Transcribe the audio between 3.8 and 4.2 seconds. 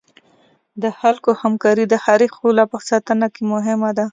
ده.